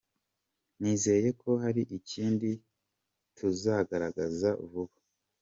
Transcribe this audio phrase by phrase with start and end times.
[0.81, 2.49] Nizeye ko hari ikindi
[3.37, 4.97] tuzagaragaza vuba.